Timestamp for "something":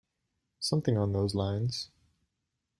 0.59-0.97